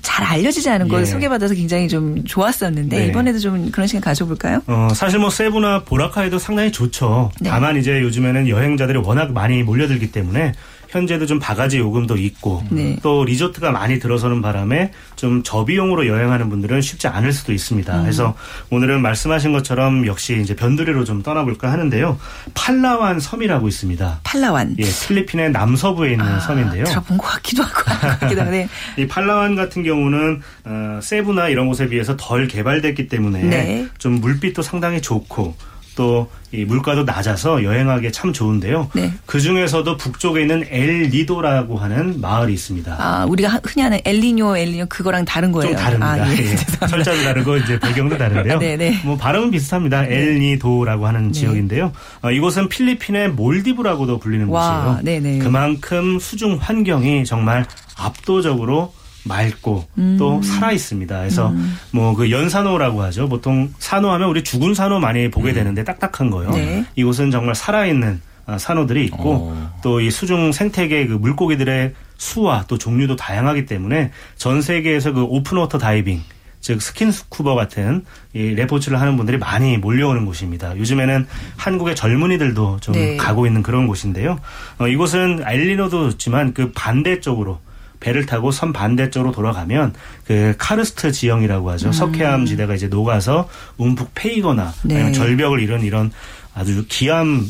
[0.02, 1.04] 잘 알려지지 않은 걸 예.
[1.04, 3.06] 소개받아서 굉장히 좀 좋았었는데 네.
[3.06, 4.62] 이번에도 좀 그런 시간 가져볼까요?
[4.66, 7.30] 어, 사실 뭐 세부나 보라카이도 상당히 좋죠.
[7.40, 7.48] 네.
[7.48, 10.52] 다만 이제 요즘에는 여행자들이 워낙 많이 몰려들기 때문에
[10.92, 12.98] 현재도 좀 바가지 요금도 있고 네.
[13.02, 17.96] 또 리조트가 많이 들어서는 바람에 좀 저비용으로 여행하는 분들은 쉽지 않을 수도 있습니다.
[17.96, 18.02] 음.
[18.02, 18.34] 그래서
[18.68, 22.18] 오늘은 말씀하신 것처럼 역시 이제 변두리로 좀 떠나볼까 하는데요.
[22.52, 24.20] 팔라완 섬이라고 있습니다.
[24.22, 24.76] 팔라완.
[24.78, 26.84] 예, 필리핀의 남서부에 있는 아, 섬인데요.
[26.84, 27.84] 들어본 것 같기도 하고
[28.18, 28.68] 같기도 하네.
[28.98, 33.86] 이 팔라완 같은 경우는 어, 세부나 이런 곳에 비해서 덜 개발됐기 때문에 네.
[33.96, 35.56] 좀 물빛도 상당히 좋고
[35.94, 38.90] 또 이 물가도 낮아서 여행하기에 참 좋은데요.
[38.94, 39.10] 네.
[39.24, 42.96] 그 중에서도 북쪽에 있는 엘리도라고 하는 마을이 있습니다.
[42.98, 45.70] 아, 우리가 흔히 하는 엘리뇨, 엘리뇨 그거랑 다른 거예요.
[45.70, 46.12] 좀 다릅니다.
[46.12, 46.50] 아, 예.
[46.50, 46.56] 예.
[46.86, 48.58] 철자도 다르고 이제 배경도 다른데요.
[48.60, 49.00] 네, 네.
[49.02, 50.02] 뭐 발음은 비슷합니다.
[50.02, 50.14] 네.
[50.14, 51.32] 엘리도라고 하는 네.
[51.32, 51.92] 지역인데요.
[52.20, 55.20] 어, 이곳은 필리핀의 몰디브라고도 불리는 와, 곳이에요.
[55.20, 55.38] 네네.
[55.38, 57.64] 그만큼 수중 환경이 정말
[57.96, 58.92] 압도적으로
[59.24, 60.16] 맑고 음.
[60.18, 61.18] 또 살아 있습니다.
[61.18, 61.76] 그래서 음.
[61.92, 63.28] 뭐그 연산호라고 하죠.
[63.28, 65.54] 보통 산호하면 우리 죽은 산호 많이 보게 음.
[65.54, 66.50] 되는데 딱딱한 거요.
[66.50, 66.84] 네.
[66.96, 69.78] 이곳은 정말 살아 있는 아, 산호들이 있고 어.
[69.82, 75.78] 또이 수중 생태계 그 물고기들의 수와 또 종류도 다양하기 때문에 전 세계에서 그 open water
[75.78, 76.22] 다이빙
[76.60, 80.76] 즉 스킨스쿠버 같은 이 레포츠를 하는 분들이 많이 몰려오는 곳입니다.
[80.78, 83.16] 요즘에는 한국의 젊은이들도 좀 네.
[83.16, 84.38] 가고 있는 그런 곳인데요.
[84.78, 87.58] 어, 이곳은 알리노도 좋지만 그 반대쪽으로
[88.02, 89.94] 배를 타고 섬 반대쪽으로 돌아가면
[90.26, 91.88] 그 카르스트 지형이라고 하죠.
[91.88, 91.92] 음.
[91.92, 94.96] 석회암 지대가 이제 녹아서 움푹 패이거나 네.
[94.96, 96.10] 아니면 절벽을 이룬 이런
[96.52, 97.48] 아주 기암 음,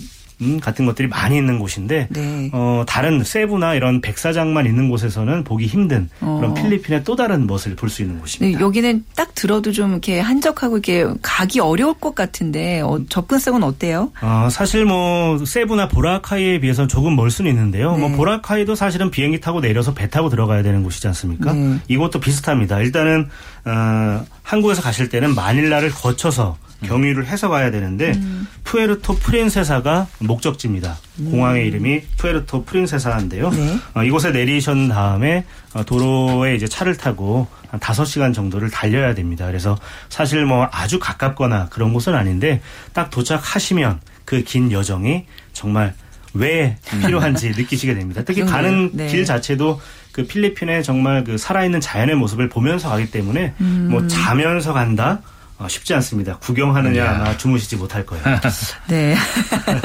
[0.61, 2.51] 같은 것들이 많이 있는 곳인데 네.
[2.53, 6.37] 어, 다른 세부나 이런 백사장만 있는 곳에서는 보기 힘든 어.
[6.41, 8.59] 그런 필리핀의 또 다른 멋을 볼 수 있는 곳입니다.
[8.59, 14.11] 네, 여기는 딱 들어도 좀 이렇게 한적하고 이렇게 가기 어려울 것 같은데 어, 접근성은 어때요?
[14.23, 17.91] 어, 사실 뭐 세부나 보라카이에 비해서는 조금 멀 수는 있는데요.
[17.91, 18.09] 뭐 네.
[18.09, 21.53] 뭐 보라카이도 사실은 비행기 타고 내려서 배 타고 들어가야 되는 곳이지 않습니까?
[21.53, 21.79] 네.
[21.89, 22.81] 이것도 비슷합니다.
[22.81, 23.29] 일단은
[23.65, 28.47] 어, 한국에서 가실 때는 마닐라를 거쳐서 경유를 해서 가야 되는데 음.
[28.65, 30.97] 푸에르토 프린세사가 목적지입니다.
[31.21, 31.31] 음.
[31.31, 33.51] 공항의 이름이 푸에르토 프린세사인데요.
[33.51, 33.79] 네.
[33.95, 39.47] 어, 이곳에 내리신 다음에 어, 도로에 이제 차를 타고 한 5시간 정도를 달려야 됩니다.
[39.47, 39.77] 그래서
[40.09, 42.61] 사실 뭐 아주 가깝거나 그런 곳은 아닌데
[42.93, 45.95] 딱 도착하시면 그 긴 여정이 정말
[46.35, 48.23] 왜 필요한지 느끼시게 됩니다.
[48.25, 49.07] 특히 가는 네.
[49.09, 49.81] 길 자체도
[50.13, 53.89] 그 필리핀의 정말 그 살아있는 자연의 모습을 보면서 가기 때문에 음.
[53.91, 56.39] 뭐 자면서 간다 어, 쉽지 않습니다.
[56.39, 58.25] 구경하느냐 아마 주무시지 못할 거예요.
[58.89, 59.15] 네.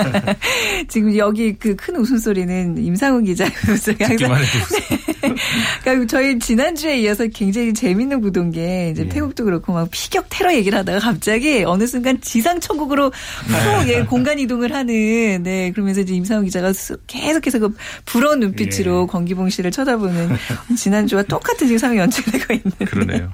[0.89, 4.32] 지금 여기 그 큰 웃음소리는 임상훈 기자의 웃음소리 항상.
[4.34, 5.36] 네.
[5.84, 9.10] 그러니까 저희 지난주에 이어서 굉장히 재밌는 구도인 게 이제 예.
[9.10, 13.12] 태국도 그렇고 막 피격 테러 얘기를 하다가 갑자기 어느 순간 지상 천국으로
[13.47, 13.93] 네.
[13.93, 16.73] 예, 공간 이동을 하는 네 그러면서 이제 임상훈 기자가
[17.08, 17.75] 계속해서 그
[18.06, 19.12] 부러운 눈빛으로 예.
[19.12, 20.36] 권기봉 씨를 쳐다보는
[20.75, 22.71] 지난주와 똑같은 지금 상황이 연출되고 있는.
[22.86, 23.32] 그러네요.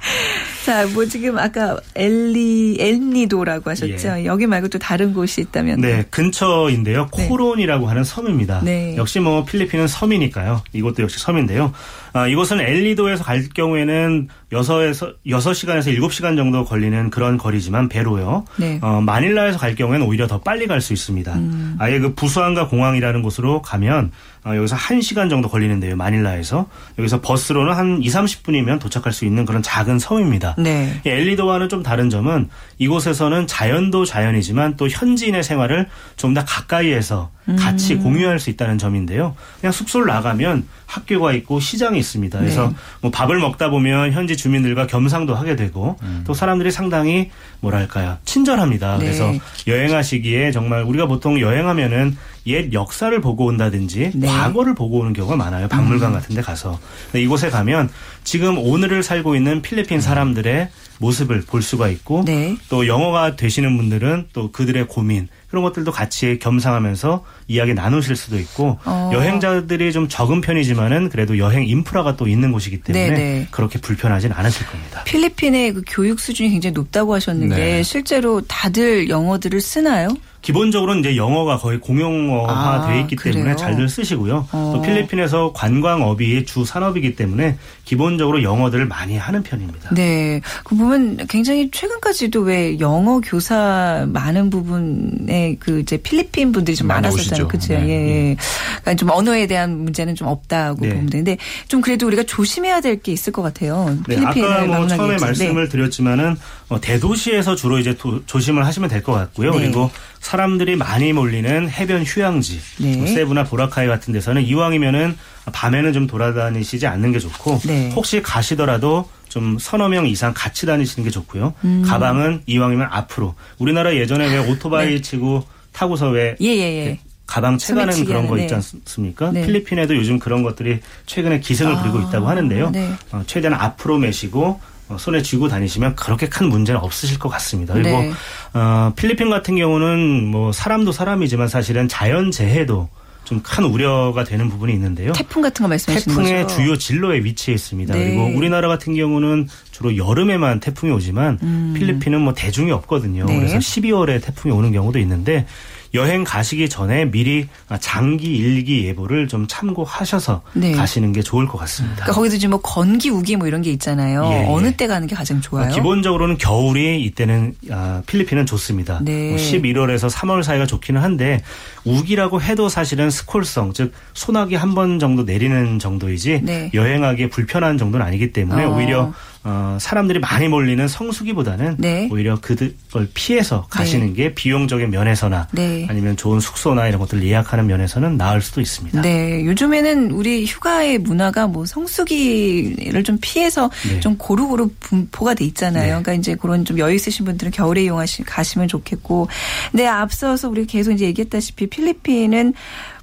[0.65, 4.07] 자, 뭐 지금 아까 엘리 엘니도라고 하셨죠.
[4.19, 4.25] 예.
[4.25, 5.81] 여기 말고 또 다른 곳이 있다면.
[5.81, 7.09] 네, 근처인데요.
[7.15, 7.27] 네.
[7.27, 8.61] 코론이라고 하는 섬입니다.
[8.63, 8.95] 네.
[8.97, 10.61] 역시 뭐 필리핀은 섬이니까요.
[10.73, 11.73] 이것도 역시 섬인데요.
[12.13, 18.45] 아, 이곳은 엘리도에서 갈 경우에는 6에서 6시간에서 7시간 정도 걸리는 그런 거리지만 배로요.
[18.57, 18.77] 네.
[18.81, 21.33] 어, 마닐라에서 갈 경우에는 오히려 더 빨리 갈 수 있습니다.
[21.33, 21.75] 음.
[21.79, 24.11] 아예 그 부수안가 공항이라는 곳으로 가면
[24.45, 25.95] 어, 여기서 1시간 정도 걸리는데요.
[25.95, 26.67] 마닐라에서.
[26.99, 30.55] 여기서 버스로는 한 2, 30분이면 도착할 수 있는 그런 작은 섬입니다.
[30.59, 30.99] 네.
[31.05, 37.29] 엘리도와는 좀 다른 점은 이곳에서는 자연도 자연이지만 또 현지인의 생활을 좀 더 가까이에서
[37.59, 38.03] 같이 음.
[38.03, 39.35] 공유할 수 있다는 점인데요.
[39.59, 42.39] 그냥 숙소를 나가면 학교가 있고 시장이 있습니다.
[42.39, 42.75] 그래서 네.
[43.01, 46.23] 뭐 밥을 먹다 보면 현지 주민들과 겸상도 하게 되고 음.
[46.25, 48.97] 또 사람들이 상당히 뭐랄까요 친절합니다.
[48.97, 49.05] 네.
[49.05, 49.33] 그래서
[49.67, 54.27] 여행하시기에 정말 우리가 보통 여행하면은 옛 역사를 보고 온다든지 네.
[54.27, 55.67] 과거를 보고 오는 경우가 많아요.
[55.67, 56.13] 박물관 음.
[56.13, 56.79] 같은 데 가서.
[57.13, 57.89] 이곳에 가면
[58.23, 62.55] 지금 오늘을 살고 있는 필리핀 사람들의 모습을 볼 수가 있고 네.
[62.69, 68.79] 또 영어가 되시는 분들은 또 그들의 고민 그런 것들도 같이 겸상하면서 이야기 나누실 수도 있고
[68.85, 69.11] 어.
[69.13, 73.17] 여행자들이 좀 적은 편이지만은 그래도 여행 인프라가 또 있는 곳이기 때문에 네네.
[73.17, 73.47] 네.
[73.51, 75.03] 그렇게 불편하진 않으실 겁니다.
[75.03, 77.83] 필리핀의 그 교육 수준이 굉장히 높다고 하셨는데 네.
[77.83, 80.09] 실제로 다들 영어들을 쓰나요?
[80.43, 83.33] 기본적으로 이제 영어가 거의 공용어화 돼 아, 있기 그래요?
[83.35, 84.47] 때문에 잘들 쓰시고요.
[84.51, 84.71] 어.
[84.75, 89.93] 또 필리핀에서 관광업이 주 산업이기 때문에 기본적으로 영어들을 많이 하는 편입니다.
[89.95, 90.41] 네.
[90.63, 97.47] 그 보면 굉장히 최근까지도 왜 영어 교사 많은 부분에 그 이제 필리핀 분들이 좀 많았었잖아요.
[97.47, 97.73] 그렇죠.
[97.73, 97.89] 네.
[97.89, 98.35] 예.
[98.81, 100.89] 그러니까 좀 언어에 대한 문제는 좀 없다고 네.
[100.89, 103.97] 보면 되는데 좀 그래도 우리가 조심해야 될 게 있을 것 같아요.
[104.07, 104.17] 네.
[104.23, 105.69] 아까 뭐 처음에 말씀을 네.
[105.69, 106.37] 드렸지만은
[106.69, 109.51] 어, 대도시에서 주로 이제 도, 조심을 하시면 될 것 같고요.
[109.51, 109.59] 네.
[109.59, 109.89] 그리고
[110.33, 112.97] 사람들이 많이 몰리는 해변 휴양지, 네.
[112.97, 115.15] 뭐 세부나 보라카이 같은 데서는 이왕이면은
[115.51, 117.91] 밤에는 좀 돌아다니시지 않는 게 좋고 네.
[117.91, 121.53] 혹시 가시더라도 좀 서너 명 이상 같이 다니시는 게 좋고요.
[121.65, 121.83] 음.
[121.85, 125.01] 가방은 이왕이면 앞으로 우리나라 예전에 왜 오토바이 네.
[125.01, 126.99] 치고 타고서 왜 예, 예, 예.
[127.27, 129.31] 가방 채가는 그런 거 있지 않습니까?
[129.31, 129.45] 네.
[129.45, 132.71] 필리핀에도 요즘 그런 것들이 최근에 기승을 부리고 아, 있다고 하는데요.
[132.71, 132.91] 네.
[133.11, 137.73] 어, 최대한 앞으로 메시고 어, 손에 쥐고 다니시면 그렇게 큰 문제는 없으실 것 같습니다.
[137.73, 138.11] 그리고 네.
[138.53, 142.89] 어, 필리핀 같은 경우는 뭐 사람도 사람이지만 사실은 자연 재해도
[143.23, 145.13] 좀 큰 우려가 되는 부분이 있는데요.
[145.13, 146.55] 태풍 같은 거 말씀하시는 태풍의 거죠?
[146.55, 147.93] 주요 진로에 위치해 있습니다.
[147.93, 148.05] 네.
[148.05, 151.73] 그리고 우리나라 같은 경우는 주로 여름에만 태풍이 오지만 음.
[151.75, 153.25] 필리핀은 뭐 대중이 없거든요.
[153.25, 153.37] 네.
[153.37, 155.45] 그래서 12월에 태풍이 오는 경우도 있는데
[155.93, 157.47] 여행 가시기 전에 미리
[157.79, 160.71] 장기 일기 예보를 좀 참고하셔서 네.
[160.71, 161.95] 가시는 게 좋을 것 같습니다.
[161.97, 164.25] 그러니까 거기도 지금 뭐 건기 우기 뭐 이런 게 있잖아요.
[164.25, 164.45] 예, 예.
[164.49, 165.71] 어느 때 가는 게 가장 좋아요?
[165.71, 168.99] 기본적으로는 겨울이 이때는 아, 필리핀은 좋습니다.
[169.03, 169.35] 네.
[169.35, 171.41] 11월에서 뭐 3월 사이가 좋기는 한데
[171.85, 176.71] 우기라고 해도 사실은 스콜성 즉 소나기 한 번 정도 내리는 정도이지 네.
[176.73, 178.75] 여행하기에 불편한 정도는 아니기 때문에 어.
[178.75, 179.13] 오히려
[179.45, 182.07] 어, 사람들이 많이 몰리는 성수기보다는 네.
[182.09, 184.13] 오히려 그걸 피해서 가시는 네.
[184.13, 185.85] 게 비용적인 면에서나 네.
[185.89, 189.01] 아니면 좋은 숙소나 이런 것들 예약하는 면에서는 나을 수도 있습니다.
[189.01, 193.99] 네, 요즘에는 우리 휴가의 문화가 뭐 성수기를 좀 피해서 네.
[193.99, 195.83] 좀 고루고루 분포가 돼 있잖아요.
[195.83, 195.89] 네.
[195.89, 199.27] 그러니까 이제 그런 좀 여유 있으신 분들은 겨울에 이용하시 가시면 좋겠고,
[199.71, 202.53] 근데 앞서서 우리 계속 이제 얘기했다시피 필리핀은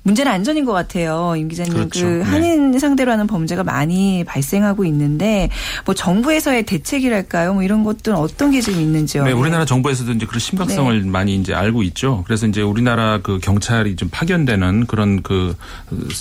[0.02, 1.34] 문제는 안전인 것 같아요.
[1.36, 1.72] 임 기자님.
[1.72, 2.06] 그렇죠.
[2.06, 2.22] 그 네.
[2.22, 2.78] 한인 네.
[2.78, 5.50] 상대로 하는 범죄가 많이 발생하고 있는데
[5.84, 7.54] 뭐 정부에서의 대책이랄까요?
[7.54, 9.24] 뭐 이런 것들은 어떤 게 지금 있는지요?
[9.24, 11.08] 네, 우리나라 정부에서도 이제 그런 심각성을 네.
[11.08, 12.22] 많이 이제 알고 있죠.
[12.26, 15.54] 그래서 이제 우리나라 그 경찰이 좀 파견되는 그런 그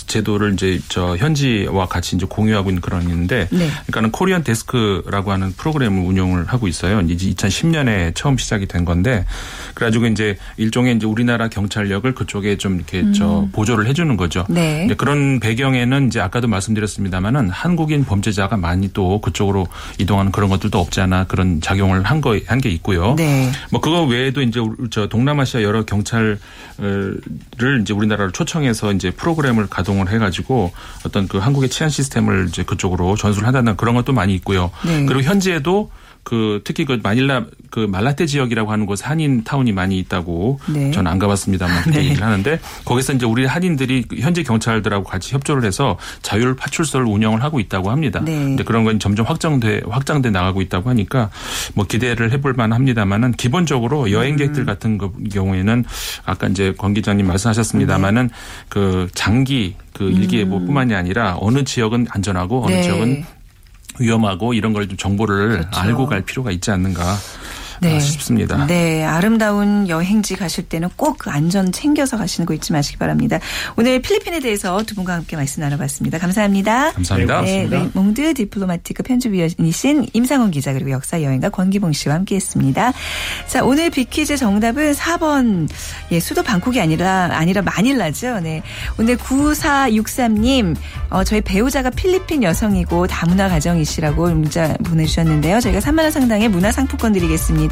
[0.06, 3.68] 제도를 이제 저 현지와 같이 이제 공유하고 있는 그런 있는데 네.
[3.86, 7.00] 그러니까는 코리안 데스크라고 하는 프로그램을 운영을 하고 있어요.
[7.00, 9.24] 이제 2010년에 처음 시작이 된 건데
[9.74, 13.12] 그래가지고 이제 일종의 이제 우리나라 경찰력을 그쪽에 좀 이렇게 음.
[13.12, 14.44] 저 보조 보조를 해주는 거죠.
[14.48, 14.88] 네.
[14.96, 19.66] 그런 배경에는 이제 아까도 말씀드렸습니다만은 한국인 범죄자가 많이 또 그쪽으로
[19.98, 23.14] 이동하는 그런 것들도 없지 않아 그런 작용을 한 거 한 게 있고요.
[23.16, 23.50] 네.
[23.70, 26.38] 뭐 그거 외에도 이제 저 동남아시아 여러 경찰을
[27.80, 30.72] 이제 우리나라로 초청해서 이제 프로그램을 가동을 해가지고
[31.06, 34.70] 어떤 그 한국의 치안 시스템을 이제 그쪽으로 전수를 한다는 그런 것도 많이 있고요.
[34.84, 35.06] 네.
[35.06, 35.90] 그리고 현지에도
[36.30, 40.92] 그 특히 그 마닐라 그 말라테 지역이라고 하는 곳 한인 타운이 많이 있다고 네.
[40.92, 42.04] 저는 안 가봤습니다만 그렇게 네.
[42.04, 47.58] 얘기를 하는데 거기서 이제 우리 한인들이 현지 경찰들하고 같이 협조를 해서 자율 파출소를 운영을 하고
[47.58, 48.20] 있다고 합니다.
[48.24, 48.32] 네.
[48.32, 51.30] 근데 그런 건 점점 확장돼 확장돼 나가고 있다고 하니까
[51.74, 54.66] 뭐 기대를 해볼 만합니다만은 기본적으로 여행객들 음.
[54.66, 54.98] 같은
[55.32, 55.84] 경우에는
[56.26, 58.34] 아까 이제 권 기자님 말씀하셨습니다만은 네.
[58.68, 60.96] 그 장기 그 일기예보뿐만이 음.
[60.96, 62.82] 아니라 어느 지역은 안전하고 어느 네.
[62.82, 63.24] 지역은
[64.00, 65.68] 위험하고 이런 걸 좀 정보를 그렇죠.
[65.80, 67.16] 알고 갈 필요가 있지 않는가.
[67.80, 67.98] 네.
[68.00, 68.66] 싶습니다.
[68.66, 73.38] 네, 아름다운 여행지 가실 때는 꼭그 안전 챙겨서 가시는 거 잊지 마시기 바랍니다.
[73.76, 76.18] 오늘 필리핀에 대해서 두 분과 함께 말씀 나눠봤습니다.
[76.18, 76.92] 감사합니다.
[76.92, 77.40] 감사합니다.
[77.42, 82.92] 네, 르몽드 디플로마티크 편집위원이신 임상훈 기자 그리고 역사 여행가 권기봉 씨와 함께했습니다.
[83.46, 85.68] 자, 오늘 비퀴즈 정답은 4번
[86.12, 88.40] 예, 수도 방콕이 아니라 아니라 마닐라죠.
[88.40, 88.62] 네,
[88.98, 90.76] 오늘 9463님
[91.08, 95.60] 어, 저희 배우자가 필리핀 여성이고 다문화 가정이시라고 문자 보내주셨는데요.
[95.60, 97.69] 저희가 3만 원 상당의 문화 상품권 드리겠습니다.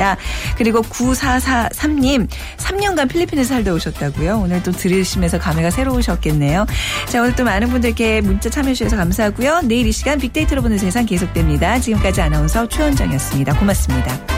[0.56, 4.40] 그리고 9443님 3년간 필리핀에서 살다 오셨다고요.
[4.44, 6.66] 오늘 또 들으시면서 감회가 새로우셨겠네요.
[7.08, 9.62] 자 오늘 또 많은 분들께 문자 참여해 주셔서 감사하고요.
[9.64, 11.80] 내일 이 시간 빅데이터로 보는 세상 계속됩니다.
[11.80, 13.58] 지금까지 아나운서 최원정이었습니다.
[13.58, 14.37] 고맙습니다.